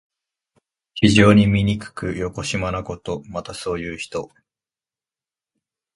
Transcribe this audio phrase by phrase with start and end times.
[0.95, 3.21] 非常にみにくくよこしまなこと。
[3.27, 4.31] また、そういう人。